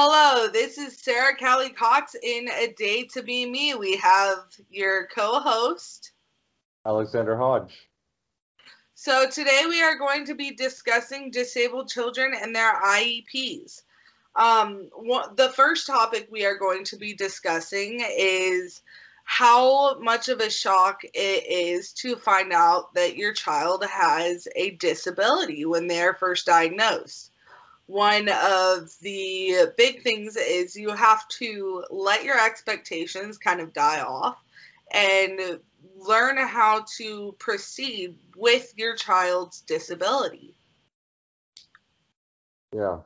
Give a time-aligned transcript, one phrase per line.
[0.00, 3.74] Hello, this is Sarah Callie Cox in A Day to Be Me.
[3.74, 6.12] We have your co host,
[6.86, 7.74] Alexander Hodge.
[8.94, 13.82] So, today we are going to be discussing disabled children and their IEPs.
[14.36, 14.88] Um,
[15.34, 18.82] the first topic we are going to be discussing is
[19.24, 24.70] how much of a shock it is to find out that your child has a
[24.70, 27.27] disability when they're first diagnosed.
[27.88, 34.02] One of the big things is you have to let your expectations kind of die
[34.02, 34.36] off
[34.92, 35.58] and
[35.96, 40.54] learn how to proceed with your child's disability.
[42.74, 42.98] Yeah.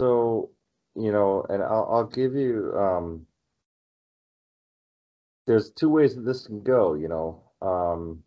[0.00, 0.50] So,
[0.96, 3.26] you know, and I'll, I'll give you um,
[5.46, 8.24] there's two ways that this can go, you know, um,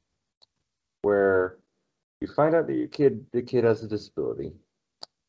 [1.01, 1.57] where
[2.21, 4.53] you find out that your kid, the kid has a disability,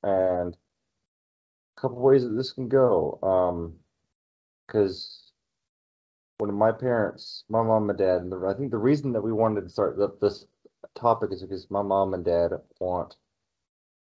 [0.02, 0.56] and
[1.76, 3.18] a couple ways that this can go.
[3.22, 3.74] Um,
[4.66, 5.32] because
[6.38, 9.22] one of my parents, my mom and dad, and the, I think the reason that
[9.22, 10.44] we wanted to start the, this
[10.94, 13.16] topic is because my mom and dad want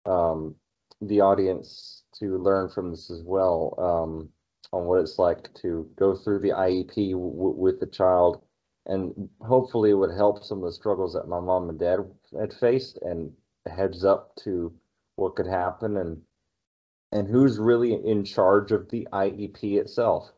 [0.06, 0.56] um,
[1.02, 3.76] the audience to learn from this as well.
[3.78, 4.30] Um,
[4.74, 8.42] on what it's like to go through the IEP with the child
[8.88, 12.00] and hopefully it would help some of the struggles that my mom and dad
[12.40, 13.32] had faced and
[13.66, 14.72] heads up to
[15.16, 16.22] what could happen and
[17.12, 20.32] and who's really in charge of the IEP itself.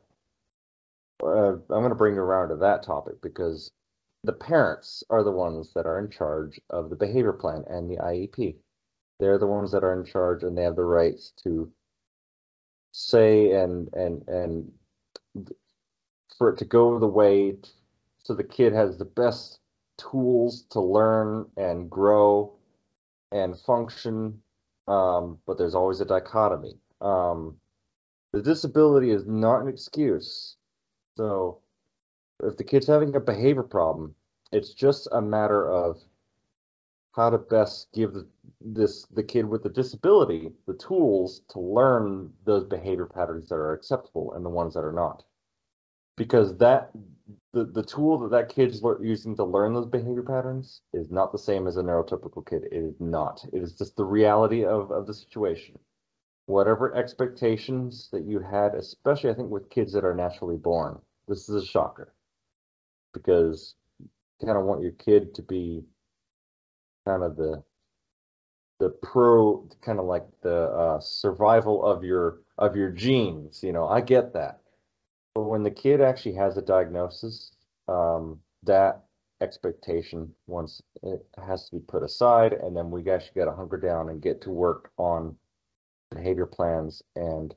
[1.24, 3.72] Uh, I'm going to bring you around to that topic because
[4.24, 7.98] the parents are the ones that are in charge of the behavior plan and the
[7.98, 8.58] IEP.
[9.20, 11.72] They're the ones that are in charge and they have the rights to
[12.92, 14.72] say and and and
[16.38, 17.56] for it to go the way
[18.24, 19.60] so the kid has the best
[19.98, 22.54] tools to learn and grow
[23.32, 24.42] and function
[24.88, 26.78] um, but there's always a dichotomy.
[27.02, 27.58] Um,
[28.34, 30.56] the disability is not an excuse.
[31.16, 31.60] So
[32.44, 34.16] if the kid's having a behavior problem
[34.52, 35.98] it's just a matter of
[37.12, 38.16] how to best give
[38.62, 43.74] this the kid with the disability the tools to learn those behavior patterns that are
[43.74, 45.24] acceptable and the ones that are not
[46.18, 46.92] because that
[47.54, 51.38] the, the tool that that kid's using to learn those behavior patterns is not the
[51.38, 52.64] same as a neurotypical kid.
[52.72, 53.46] It is not.
[53.54, 55.80] It is just the reality of, of the situation.
[56.48, 60.98] Whatever expectations that you had especially i think with kids that are naturally born
[61.28, 62.14] this is a shocker.
[63.14, 64.08] Because you
[64.46, 65.84] kind of want your kid to be
[67.06, 67.64] kind of the
[68.80, 73.88] the pro kind of like the uh, survival of your of your genes you know?
[73.88, 74.62] I get that
[75.44, 77.52] when the kid actually has a diagnosis
[77.88, 79.04] um, that
[79.42, 83.78] expectation once it has to be put aside and then we actually got to hunker
[83.78, 85.36] down and get to work on
[86.12, 87.54] behavior plans and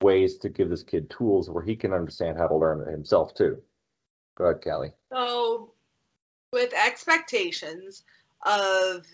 [0.00, 3.34] ways to give this kid tools where he can understand how to learn it himself
[3.34, 3.60] too.
[4.36, 4.92] Go ahead callie.
[5.12, 5.72] So
[6.52, 8.04] with expectations
[8.44, 9.06] of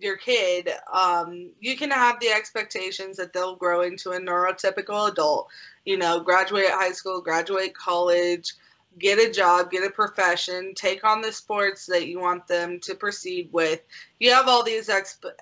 [0.00, 5.48] your kid, um, you can have the expectations that they'll grow into a neurotypical adult,
[5.84, 8.54] you know, graduate high school, graduate college,
[8.98, 12.94] get a job, get a profession, take on the sports that you want them to
[12.94, 13.80] proceed with.
[14.18, 14.90] You have all these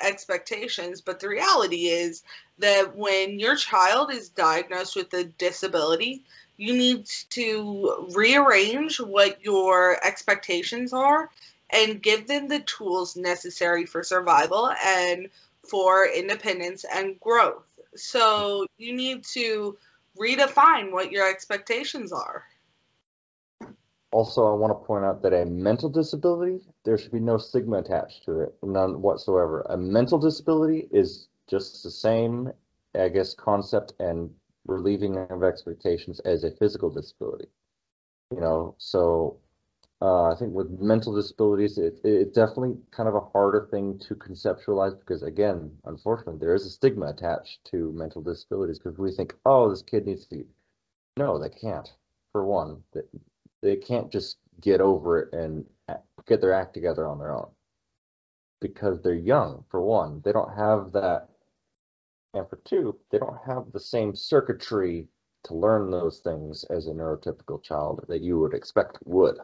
[0.01, 2.23] expectations, but the reality is
[2.59, 6.23] that when your child is diagnosed with a disability,
[6.57, 11.31] you need to rearrange what your expectations are
[11.73, 15.29] and give them the tools necessary for survival and
[15.69, 17.65] for independence and growth.
[17.95, 19.77] So you need to
[20.19, 22.45] redefine what your expectations are.
[24.13, 27.79] Also, I want to point out that a mental disability, there should be no stigma
[27.79, 29.65] attached to it, none whatsoever.
[29.69, 32.51] A mental disability is just the same,
[32.97, 34.31] I guess, concept and
[34.67, 37.47] relieving of expectations as a physical disability.
[38.33, 39.37] You know, so
[40.03, 44.15] uh, I think with mental disabilities, it, it's definitely kind of a harder thing to
[44.15, 49.35] conceptualize because, again, unfortunately, there is a stigma attached to mental disabilities because we think,
[49.45, 50.47] oh, this kid needs to.
[51.19, 51.93] No, they can't.
[52.33, 53.03] For one, they,
[53.61, 55.67] they can't just get over it and
[56.27, 57.51] get their act together on their own
[58.61, 59.65] because they're young.
[59.69, 61.29] For one, they don't have that,
[62.33, 65.09] and for two, they don't have the same circuitry
[65.45, 69.39] to learn those things as a neurotypical child that you would expect would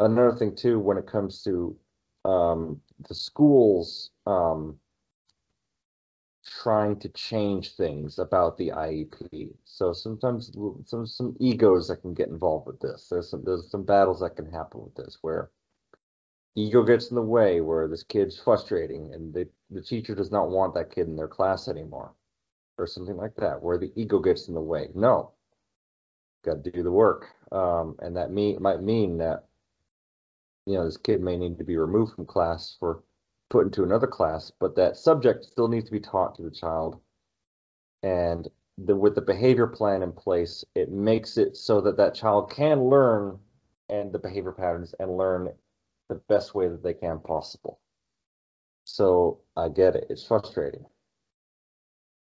[0.00, 1.76] another thing too, when it comes to
[2.26, 4.78] um, the schools um,
[6.62, 9.54] trying to change things about the IEP.
[9.64, 10.52] So sometimes
[10.86, 13.08] some some egos that can get involved with this.
[13.10, 15.50] There's some there's some battles that can happen with this where
[16.56, 20.50] ego gets in the way, where this kid's frustrating, and the the teacher does not
[20.50, 22.14] want that kid in their class anymore.
[22.78, 24.90] or something like that, where the ego gets in the way.
[24.94, 25.32] No,
[26.44, 29.46] got to do the work, um, and that might mean that
[30.66, 33.02] you know this kid may need to be removed from class for
[33.48, 37.00] put into another class, but that subject still needs to be taught to the child,
[38.02, 38.48] and
[38.78, 42.84] the, with the behavior plan in place, it makes it so that that child can
[42.84, 43.38] learn
[43.88, 45.52] and the behavior patterns and learn
[46.08, 47.80] the best way that they can possible.
[48.84, 50.06] So I get it.
[50.10, 50.84] It's frustrating,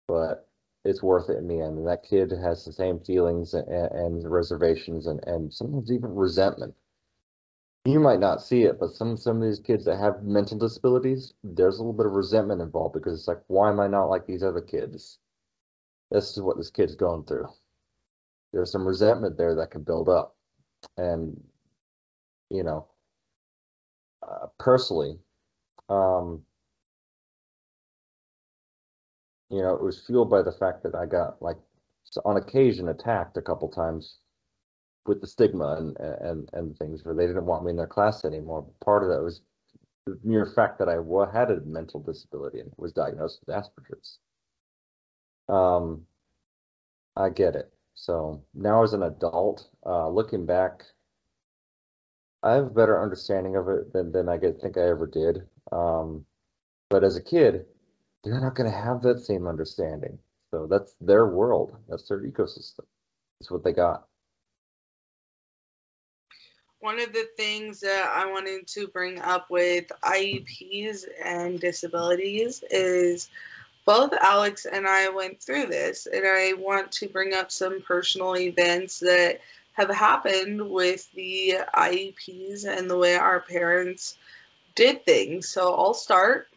[0.06, 0.48] but
[0.84, 1.78] it's worth it in the end.
[1.78, 6.74] And that kid has the same feelings and, and reservations and, and sometimes even resentment.
[7.86, 11.34] You might not see it, but some some of these kids that have mental disabilities,
[11.42, 14.26] there's a little bit of resentment involved because it's like, why am I not like
[14.26, 15.18] these other kids?
[16.10, 17.46] This is what this kid's going through.
[18.52, 20.34] There's some resentment there that can build up,
[20.96, 21.38] and
[22.48, 22.86] you know,
[24.22, 25.18] uh, personally,
[25.90, 26.42] um,
[29.50, 31.58] you know, it was fueled by the fact that I got like
[32.24, 34.18] on occasion attacked a couple times
[35.06, 38.24] with the stigma and and and things where they didn't want me in their class
[38.24, 38.66] anymore.
[38.84, 39.42] Part of that was
[40.06, 40.96] the mere fact that I
[41.32, 44.18] had a mental disability and was diagnosed with Asperger's.
[45.48, 46.02] Um,
[47.16, 47.72] I get it.
[47.94, 50.82] So now as an adult, uh, looking back,
[52.42, 55.42] I have a better understanding of it than, than I get, think I ever did.
[55.72, 56.26] Um,
[56.90, 57.64] but as a kid,
[58.22, 60.18] they're not going to have that same understanding.
[60.50, 61.76] So that's their world.
[61.88, 62.84] That's their ecosystem.
[63.40, 64.06] It's what they got.
[66.84, 73.30] One of the things that I wanted to bring up with IEPs and disabilities is
[73.86, 78.36] both Alex and I went through this, and I want to bring up some personal
[78.36, 79.40] events that
[79.72, 84.18] have happened with the IEPs and the way our parents
[84.74, 85.48] did things.
[85.48, 86.48] So I'll start.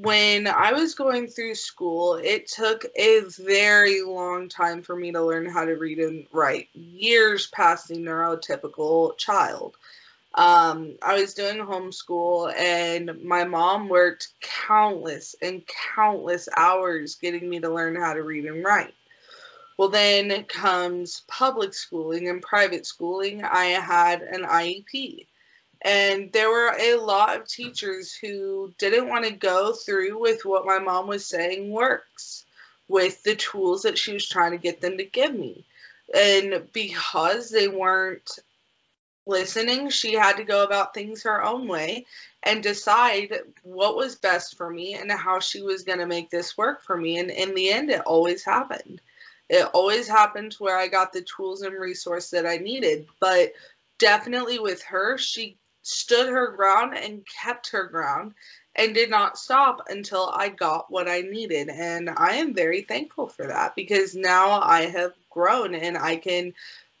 [0.00, 5.24] When I was going through school, it took a very long time for me to
[5.24, 9.76] learn how to read and write, years past the neurotypical child.
[10.34, 15.64] Um, I was doing homeschool, and my mom worked countless and
[15.96, 18.94] countless hours getting me to learn how to read and write.
[19.78, 23.42] Well, then comes public schooling and private schooling.
[23.42, 25.26] I had an IEP.
[25.82, 30.66] And there were a lot of teachers who didn't want to go through with what
[30.66, 32.44] my mom was saying works
[32.88, 35.64] with the tools that she was trying to get them to give me.
[36.14, 38.38] And because they weren't
[39.26, 42.06] listening, she had to go about things her own way
[42.42, 46.56] and decide what was best for me and how she was going to make this
[46.56, 47.18] work for me.
[47.18, 49.00] And in the end, it always happened
[49.48, 53.06] it always happened where I got the tools and resource that I needed.
[53.20, 53.52] But
[53.98, 55.56] definitely with her, she
[55.88, 58.34] stood her ground and kept her ground
[58.74, 61.68] and did not stop until I got what I needed.
[61.68, 66.54] And I am very thankful for that because now I have grown and I can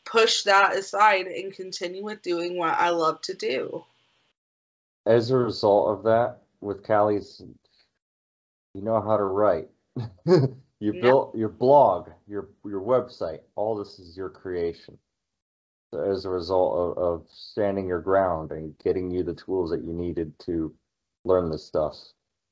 [0.04, 3.84] push that aside and continue with doing what I love to do.
[5.06, 7.42] As a result of that, with Callie's,
[8.74, 9.68] you know how to write.
[10.80, 11.02] You yep.
[11.02, 13.40] built your blog, your your website.
[13.56, 14.96] All this is your creation.
[15.92, 19.92] As a result of, of standing your ground and getting you the tools that you
[19.92, 20.74] needed to
[21.24, 21.96] learn this stuff.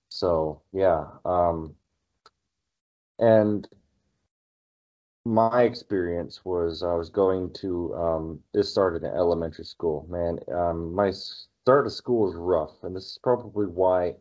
[0.08, 1.74] So yeah, um,
[3.18, 3.68] and
[5.26, 10.06] my experience was I was going to um, this started in elementary school.
[10.08, 14.14] Man, um, my start of school was rough, and this is probably why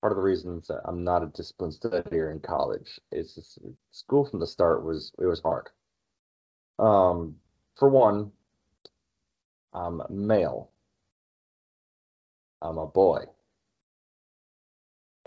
[0.00, 3.58] part of the reasons that I'm not a disciplined studier in college is
[3.90, 5.68] school from the start was it was hard.
[6.78, 7.36] Um,
[7.78, 8.32] for one,
[9.72, 10.70] I'm male.
[12.60, 13.24] I'm a boy,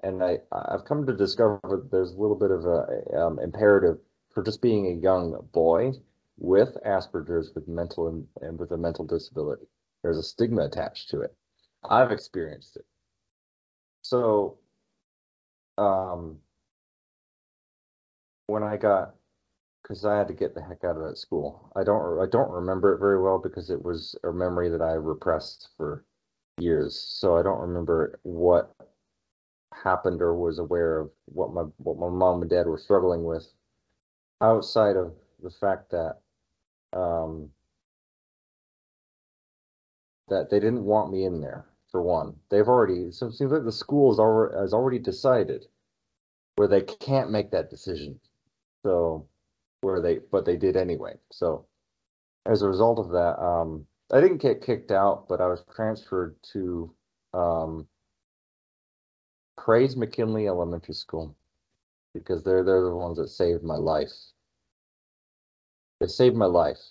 [0.03, 3.97] and I I've come to discover that there's a little bit of a um, imperative
[4.33, 5.93] for just being a young boy
[6.37, 9.67] with Asperger's with mental and, and with a mental disability.
[10.03, 11.33] There's a stigma attached to it.
[11.89, 12.85] I've experienced it.
[14.01, 14.57] So
[15.77, 16.37] um,
[18.47, 19.15] when I got,
[19.91, 21.69] because I had to get the heck out of that school.
[21.75, 24.93] I don't, I don't remember it very well because it was a memory that I
[24.93, 26.05] repressed for
[26.59, 26.97] years.
[26.97, 28.73] So I don't remember what
[29.73, 33.45] happened or was aware of what my what my mom and dad were struggling with
[34.39, 36.19] outside of the fact that
[36.97, 37.49] um,
[40.29, 42.37] that they didn't want me in there for one.
[42.49, 45.65] They've already so it seems like the school has already has already decided
[46.55, 48.21] where they can't make that decision.
[48.83, 49.27] So
[49.81, 51.15] where they but they did anyway.
[51.31, 51.65] So
[52.45, 56.35] as a result of that, um, I didn't get kicked out, but I was transferred
[56.53, 56.93] to
[57.33, 57.87] um,
[59.57, 61.37] Praise McKinley Elementary School.
[62.13, 64.11] because they're they're the ones that saved my life.
[66.01, 66.81] They saved my life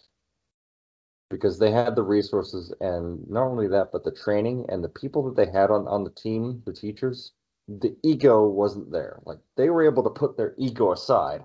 [1.30, 5.22] because they had the resources and not only that, but the training and the people
[5.24, 7.32] that they had on, on the team, the teachers,
[7.68, 9.20] the ego wasn't there.
[9.24, 11.44] Like they were able to put their ego aside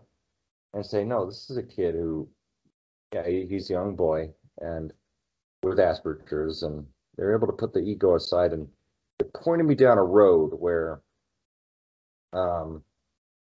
[0.76, 2.30] and say, no, this is a kid who,
[3.14, 4.30] yeah, he's a young boy
[4.60, 4.94] and
[5.64, 6.86] with Asperger's, and
[7.18, 8.68] they're able to put the ego aside and
[9.20, 11.02] it pointed me down a road where
[12.34, 12.84] um,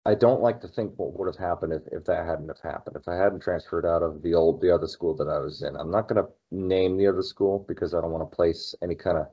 [0.06, 2.96] I don't like to think what would have happened if, if that hadn't have happened.
[2.96, 5.74] If I hadn't transferred out of the old the other school that I was in.
[5.76, 9.18] I'm not gonna name the other school because I don't want to place any kind
[9.18, 9.26] of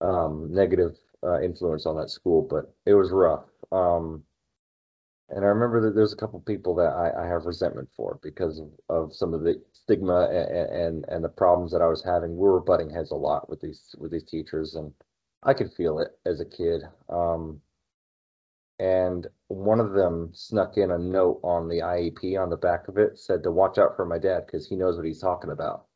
[0.00, 3.44] um, negative uh, influence on that school, but it was rough.
[3.72, 4.22] Um,
[5.30, 8.58] and I remember that there's a couple people that I, I have resentment for because
[8.58, 12.36] of, of some of the stigma and, and and the problems that I was having.
[12.36, 14.92] We were butting heads a lot with these with these teachers, and
[15.42, 16.82] I could feel it as a kid.
[17.08, 17.60] Um,
[18.78, 22.98] and one of them snuck in a note on the IEP on the back of
[22.98, 25.86] it said to watch out for my dad because he knows what he's talking about.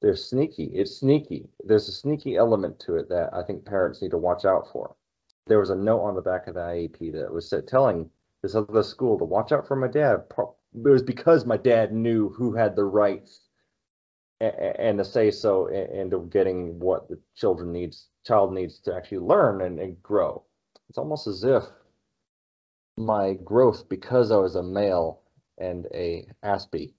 [0.00, 0.66] They're sneaky.
[0.66, 1.50] It's sneaky.
[1.64, 4.94] There's a sneaky element to it that I think parents need to watch out for.
[5.46, 8.10] There was a note on the back of the IEP that was telling
[8.42, 10.24] this other school to watch out for my dad.
[10.38, 13.40] It was because my dad knew who had the rights
[14.40, 19.62] and to say so into getting what the children needs child needs to actually learn
[19.62, 20.42] and, and grow
[20.88, 21.64] it's almost as if
[22.96, 25.22] my growth because I was a male
[25.58, 26.92] and a Aspie,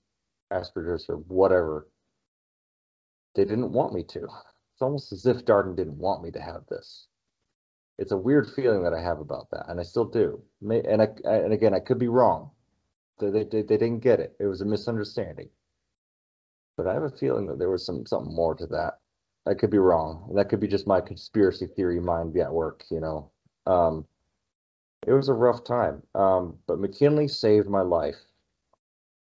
[0.52, 1.88] Asperger's or whatever,
[3.34, 4.24] they didn't want me to.
[4.24, 7.06] It's almost as if Darden didn't want me to have this.
[7.98, 10.42] It's a weird feeling that I have about that, and I still do.
[10.60, 12.50] And I, and again, I could be wrong.
[13.18, 14.36] They, they, they didn't get it.
[14.38, 15.48] It was a misunderstanding.
[16.76, 18.98] But I have a feeling that there was some something more to that.
[19.46, 20.30] I could be wrong.
[20.34, 23.30] That could be just my conspiracy theory mind at work, you know.
[23.66, 24.04] Um,
[25.06, 28.16] it was a rough time, um, but McKinley saved my life.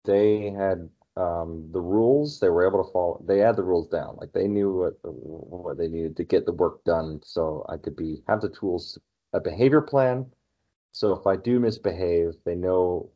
[0.04, 3.22] They had um, the rules; they were able to follow.
[3.26, 6.52] They had the rules down, like they knew what what they needed to get the
[6.52, 7.20] work done.
[7.24, 8.98] So I could be have the tools,
[9.32, 10.26] a behavior plan.
[10.92, 13.10] So if I do misbehave, they know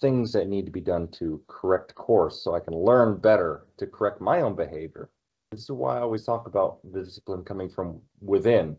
[0.00, 3.86] things that need to be done to correct course, so I can learn better to
[3.86, 5.10] correct my own behavior.
[5.52, 8.76] This is why I always talk about the discipline coming from within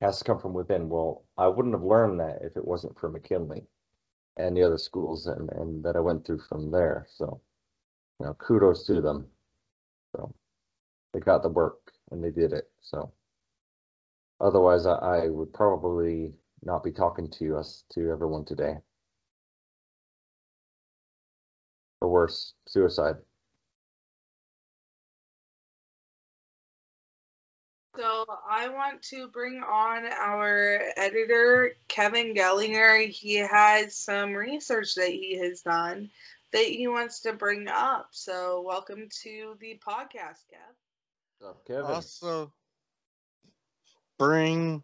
[0.00, 0.88] has to come from within.
[0.88, 3.64] Well, I wouldn't have learned that if it wasn't for McKinley
[4.36, 7.06] and the other schools and, and that I went through from there.
[7.10, 7.40] So,
[8.20, 9.26] you know, kudos to them.
[10.14, 10.32] So
[11.12, 12.68] they got the work and they did it.
[12.80, 13.12] So
[14.40, 16.32] otherwise I, I would probably
[16.62, 18.76] not be talking to us to everyone today.
[22.00, 23.16] Or worse, suicide.
[27.96, 33.08] So I want to bring on our editor, Kevin Gellinger.
[33.08, 36.10] He has some research that he has done
[36.52, 38.08] that he wants to bring up.
[38.12, 41.48] So welcome to the podcast, Kev.
[41.48, 41.84] Up, Kevin?
[41.84, 42.52] Also,
[44.18, 44.82] bring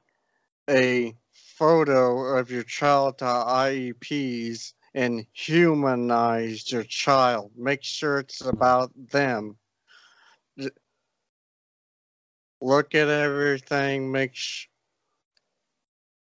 [0.68, 7.52] a photo of your child to IEPs and humanize your child.
[7.56, 9.58] Make sure it's about them
[12.64, 14.68] look at everything, make sh-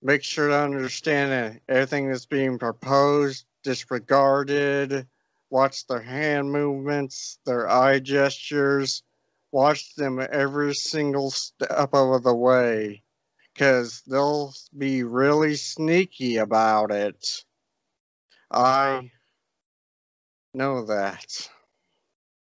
[0.03, 5.07] make sure to understand that everything that's being proposed, disregarded,
[5.55, 9.05] watch their hand movements, their eye gestures,
[9.53, 13.05] watch them every single step of the way
[13.53, 17.45] because they'll be really sneaky about it.
[18.51, 19.13] I
[20.55, 21.49] know that.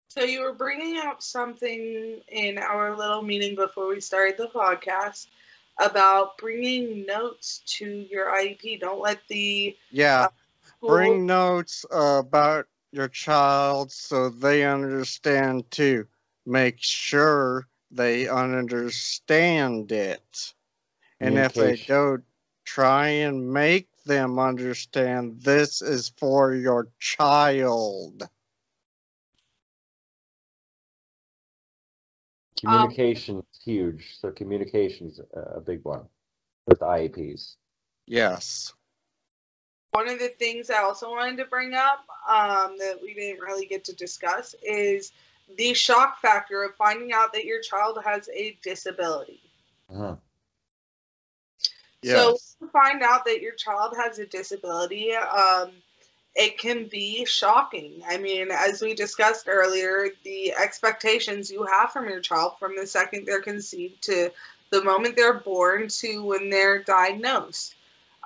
[0.08, 5.28] So you were bringing up something in our little meeting before we started the podcast
[5.78, 8.80] about bringing notes to your IEP.
[8.80, 10.28] Don't let the yeah uh,
[10.82, 16.07] bring notes about your child so they understand too.
[16.47, 20.54] Make sure they understand it,
[21.21, 22.25] and if they don't,
[22.64, 28.28] try and make them understand this is for your child.
[32.59, 34.16] Communication um, is huge.
[34.21, 36.07] So communication is a big one
[36.66, 37.57] with IEPs.
[38.07, 38.73] Yes.
[39.92, 43.66] One of the things I also wanted to bring up um, that we didn't really
[43.66, 45.12] get to discuss is
[45.57, 49.40] the shock factor of finding out that your child has a disability.
[49.90, 50.16] Uh-huh.
[52.02, 52.57] Yes.
[52.61, 55.12] So find out that your child has a disability.
[55.12, 55.71] Um,
[56.35, 58.02] it can be shocking.
[58.07, 62.87] I mean, as we discussed earlier, the expectations you have from your child from the
[62.87, 64.30] second they're conceived to
[64.71, 67.75] the moment they're born to when they're diagnosed.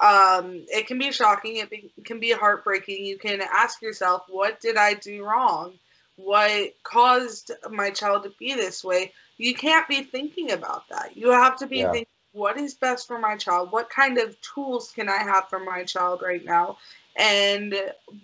[0.00, 1.56] Um, it can be shocking.
[1.56, 3.04] It be, can be heartbreaking.
[3.04, 5.74] You can ask yourself, what did I do wrong?
[6.16, 9.12] What caused my child to be this way?
[9.38, 11.16] You can't be thinking about that.
[11.16, 11.90] You have to be Yeah.
[11.90, 13.72] thinking, what is best for my child?
[13.72, 16.78] What kind of tools can I have for my child right now?
[17.14, 17.74] And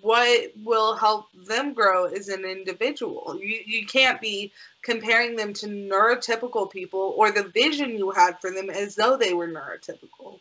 [0.01, 3.39] what will help them grow as an individual?
[3.39, 8.51] You, you can't be comparing them to neurotypical people or the vision you had for
[8.51, 10.41] them as though they were neurotypical.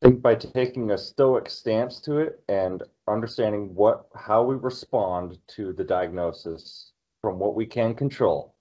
[0.00, 5.38] I think by taking a stoic stance to it and understanding what how we respond
[5.56, 8.54] to the diagnosis from what we can control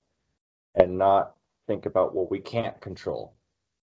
[0.76, 1.36] and not
[1.68, 3.36] think about what we can't control.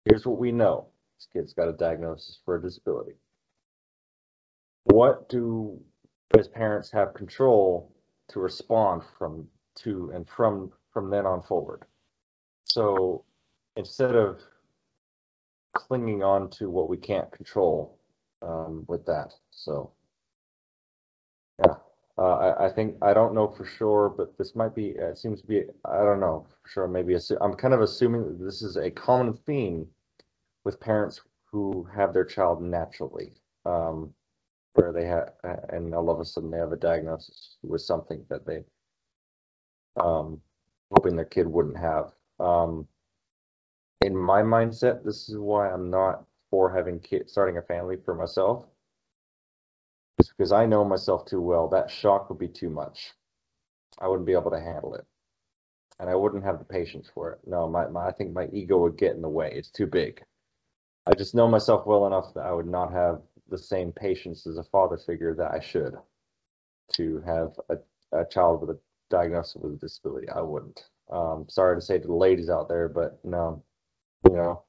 [0.06, 0.88] Here's what we know.
[1.18, 3.14] This kid's got a diagnosis for a disability.
[4.86, 5.80] What do
[6.38, 7.94] as parents have control
[8.30, 11.84] to respond from to and from from then on forward?
[12.64, 13.26] So
[13.76, 14.42] instead of
[15.78, 18.00] clinging on to what we can't control
[18.42, 19.34] um, with that.
[19.52, 19.92] So,
[21.64, 21.76] yeah,
[22.18, 24.88] uh, I, I think I don't know for sure, but this might be.
[24.98, 25.64] It seems to be.
[25.86, 26.88] I don't know for sure.
[26.88, 29.86] Maybe assu- I'm kind of assuming that this is a common theme
[30.64, 33.34] with parents who have their child naturally,
[33.66, 34.12] um,
[34.74, 35.30] where they have,
[35.70, 38.64] and all of a sudden they have a diagnosis with something that they,
[40.02, 40.42] um,
[40.92, 42.12] hoping their kid wouldn't have.
[42.40, 42.88] Um,
[44.02, 48.14] in my mindset, this is why I'm not for having kids, starting a family for
[48.16, 48.66] myself.
[50.20, 51.68] It's because I know myself too well.
[51.68, 53.14] That shock would be too much.
[54.00, 55.06] I wouldn't be able to handle it.
[56.00, 57.40] And I wouldn't have the patience for it.
[57.46, 59.52] No, my, my I think my ego would get in the way.
[59.54, 60.24] It's too big.
[61.08, 64.58] I just know myself well enough that I would not have the same patience as
[64.58, 65.96] a father figure that I should
[66.94, 67.78] to have a,
[68.18, 70.30] a child with a diagnosis with a disability.
[70.30, 70.84] I wouldn't.
[71.10, 73.64] Um, sorry to say to the ladies out there, but no,
[74.26, 74.64] you know,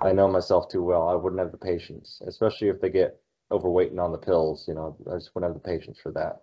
[0.00, 1.08] I know myself too well.
[1.08, 3.20] I wouldn't have the patience, especially if they get
[3.50, 4.66] overweight and on the pills.
[4.68, 6.42] You know, I just wouldn't have the patience for that.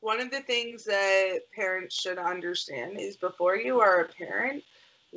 [0.00, 4.62] One of the things that parents should understand is before you are a parent,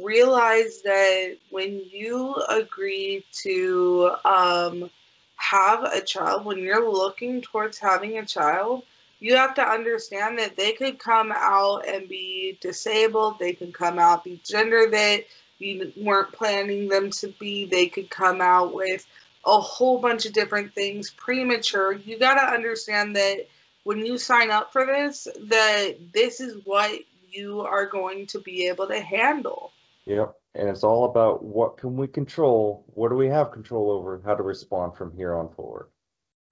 [0.02, 4.90] realize that when you agree to um,
[5.36, 8.84] have a child, when you're looking towards having a child,
[9.20, 13.40] you have to understand that they could come out and be disabled.
[13.40, 15.24] They could come out be gender that
[15.60, 17.66] you weren't planning them to be.
[17.66, 19.06] They could come out with
[19.46, 21.94] a whole bunch of different things premature.
[21.94, 23.48] You got to understand that
[23.84, 27.00] when you sign up for this, that this is what
[27.30, 29.72] you are going to be able to handle.
[30.06, 30.36] Yep.
[30.56, 32.84] And it's all about what can we control?
[32.94, 34.22] What do we have control over?
[34.26, 35.88] How to respond from here on forward.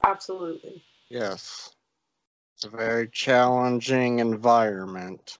[0.06, 0.84] Absolutely.
[1.10, 1.75] Yes.
[2.56, 5.38] It's a very challenging environment.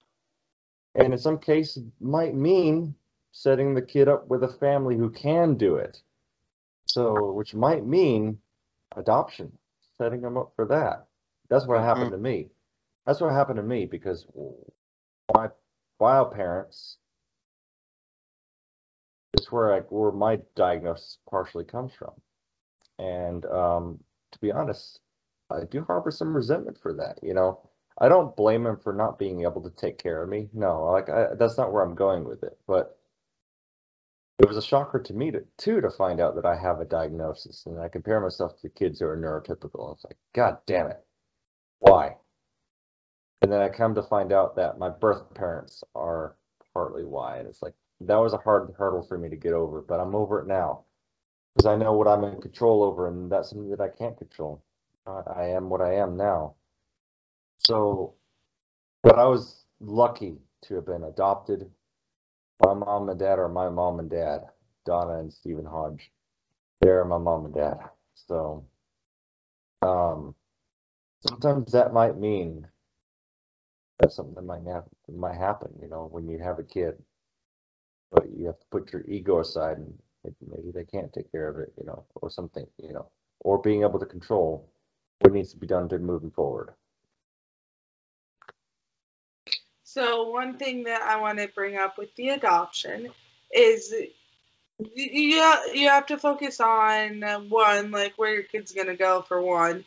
[0.94, 2.94] And in some cases, might mean
[3.32, 6.02] setting the kid up with a family who can do it.
[6.86, 8.38] So, which might mean
[8.96, 9.50] adoption,
[9.98, 11.06] setting them up for that.
[11.48, 12.48] That's what happened to me.
[13.06, 14.26] That's what happened to me because
[15.34, 15.48] my
[15.98, 16.98] bio parents,
[19.32, 22.12] it's where I, where my diagnosis partially comes from.
[22.98, 24.00] And um,
[24.32, 25.00] to be honest,
[25.50, 27.18] I do harbor some resentment for that.
[27.22, 27.60] You know,
[27.98, 30.48] I don't blame him for not being able to take care of me.
[30.52, 32.58] No, like I, that's not where I'm going with it.
[32.66, 32.98] But
[34.38, 36.84] it was a shocker to me to, too to find out that I have a
[36.84, 39.94] diagnosis, and I compare myself to kids who are neurotypical.
[39.94, 41.02] It's like, God damn it,
[41.78, 42.16] why?
[43.42, 46.36] And then I come to find out that my birth parents are
[46.74, 49.80] partly why, and it's like that was a hard hurdle for me to get over,
[49.80, 50.84] but I'm over it now
[51.54, 54.62] because I know what I'm in control over, and that's something that I can't control.
[55.06, 56.54] I, am what I am now.
[57.58, 58.14] So,
[59.02, 61.70] but I was lucky to have been adopted.
[62.64, 64.40] My mom and dad are my mom and dad,
[64.84, 66.10] Donna and Stephen Hodge.
[66.80, 67.78] They're my mom and dad.
[68.14, 68.64] So,
[69.82, 70.34] um,
[71.26, 72.66] sometimes that might mean
[74.00, 76.94] that something that might happen, might happen, you know, when you have a kid.
[78.10, 79.94] But you have to put your ego aside and
[80.48, 83.82] maybe they can't take care of it, you know, or something, you know, or being
[83.82, 84.70] able to control
[85.20, 86.70] what needs to be done to moving forward.
[89.84, 93.08] So one thing that I want to bring up with the adoption
[93.50, 93.94] is
[94.94, 99.84] you you have to focus on one like where your kid's gonna go for one,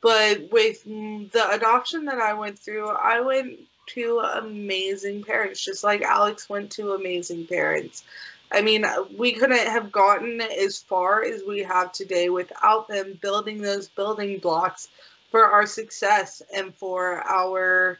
[0.00, 6.02] but with the adoption that I went through, I went to amazing parents, just like
[6.02, 8.02] Alex went to amazing parents.
[8.52, 8.84] I mean,
[9.16, 14.38] we couldn't have gotten as far as we have today without them building those building
[14.38, 14.88] blocks
[15.30, 17.98] for our success and for our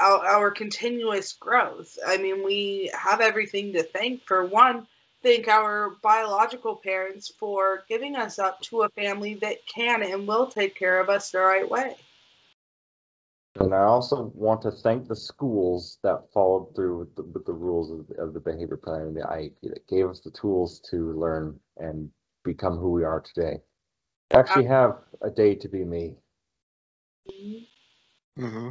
[0.00, 1.98] our, our continuous growth.
[2.06, 4.86] I mean, we have everything to thank for one
[5.22, 10.46] thank our biological parents for giving us up to a family that can and will
[10.46, 11.96] take care of us the right way.
[13.60, 17.52] And I also want to thank the schools that followed through with the, with the
[17.52, 21.12] rules of, of the behavior plan and the IEP that gave us the tools to
[21.18, 22.08] learn and
[22.44, 23.60] become who we are today.
[24.30, 26.14] Actually, have a day to be me.
[28.38, 28.70] Mm-hmm.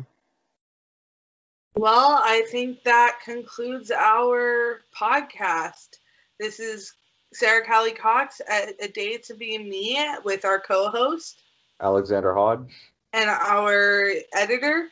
[1.75, 5.97] Well, I think that concludes our podcast.
[6.39, 6.93] This is
[7.33, 11.41] Sarah Callie Cox at A Day to Be Me with our co host
[11.81, 12.73] Alexander Hodge.
[13.13, 14.89] And our editor.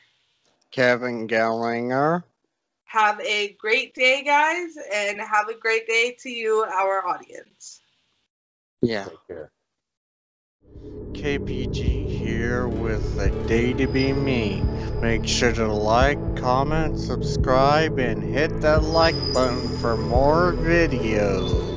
[0.70, 2.24] Kevin Gallinger.
[2.84, 7.80] Have a great day, guys, and have a great day to you, our audience.
[8.82, 9.08] Yeah.
[11.14, 14.62] KPG here with a day to be me.
[15.02, 21.75] Make sure to like, comment, subscribe, and hit that like button for more videos.